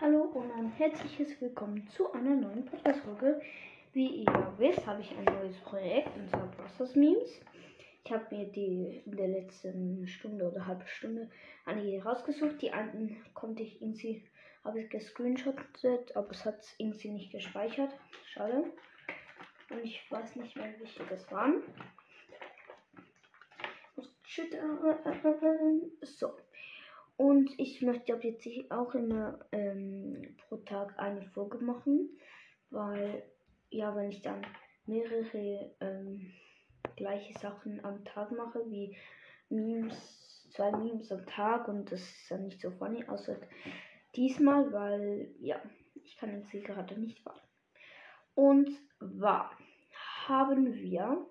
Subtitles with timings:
[0.00, 3.40] Hallo und ein herzliches Willkommen zu einer neuen Podcast-Folge.
[3.92, 7.40] Wie ihr wisst, habe ich ein neues Projekt, und zwar Process Memes.
[8.04, 11.30] Ich habe mir die in der letzten Stunde oder halbe Stunde
[11.64, 12.60] einige rausgesucht.
[12.60, 14.24] Die einen konnte ich irgendwie,
[14.64, 17.92] habe ich gescreenshottet, aber es hat es irgendwie nicht gespeichert.
[18.26, 18.64] Schade.
[19.70, 21.62] Und ich weiß nicht mehr, welche das waren.
[26.02, 26.34] So.
[27.16, 32.10] Und ich möchte ab jetzt auch immer ähm, pro Tag eine Folge machen,
[32.70, 33.22] weil
[33.70, 34.44] ja, wenn ich dann
[34.86, 36.32] mehrere ähm,
[36.96, 38.96] gleiche Sachen am Tag mache, wie
[39.48, 43.36] Memes, zwei Memes am Tag und das ist dann nicht so funny, außer
[44.16, 45.60] diesmal, weil ja,
[45.94, 47.40] ich kann jetzt hier gerade nicht warten.
[48.34, 49.56] Und zwar
[50.26, 51.26] haben wir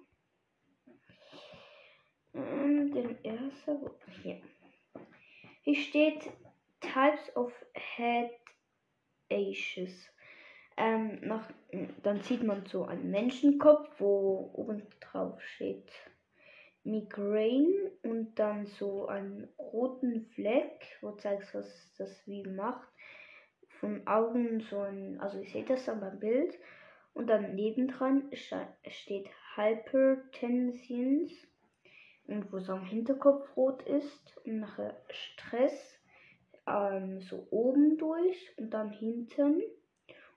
[2.34, 3.90] ähm, den ersten,
[4.22, 4.42] hier.
[5.76, 6.32] Steht
[6.82, 8.32] Types of Head
[9.30, 10.10] Ashes.
[10.76, 11.48] Ähm, nach,
[12.02, 15.92] dann sieht man so einen Menschenkopf, wo oben drauf steht
[16.84, 22.88] Migraine und dann so einen roten Fleck, wo zeigt, was das wie macht.
[23.80, 26.58] Von Augen so ein, also ich sehe das dann beim Bild.
[27.14, 31.32] Und dann nebendran steht Hypertensions
[32.28, 36.00] und wo so ein Hinterkopf rot ist und nachher Stress
[36.68, 39.62] ähm, so oben durch und dann hinten.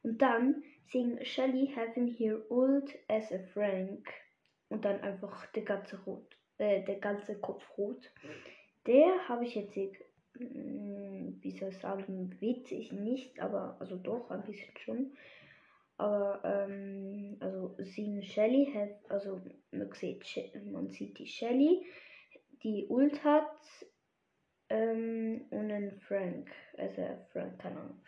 [0.03, 4.09] Und dann sing Shelly having her old as a Frank.
[4.69, 8.11] Und dann einfach der ganze rot äh, der ganze Kopf rot.
[8.87, 9.77] Der habe ich jetzt
[10.39, 15.17] hm, wie soll ich sagen witzig nicht aber also doch ein bisschen schon.
[15.99, 16.56] Aber ähm,
[17.87, 18.73] sie Shelly
[19.09, 20.25] also man sieht,
[20.65, 21.87] man sieht die Shelly,
[22.63, 23.59] die Ult hat
[24.69, 28.03] ähm, und einen Frank, also Frank, keine Ahnung.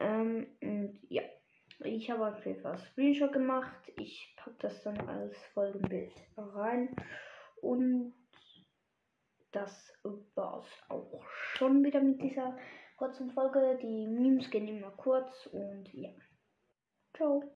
[0.00, 1.22] Ähm, und ja,
[1.80, 3.92] ich habe auf jeden Fall Screenshot gemacht.
[3.98, 6.94] Ich packe das dann als Folgenbild rein
[7.62, 8.14] und
[9.52, 9.92] das
[10.34, 12.58] war's auch schon wieder mit dieser
[12.96, 13.78] kurzen Folge.
[13.80, 16.10] Die Memes gehen immer kurz und ja.
[17.16, 17.44] Ciao.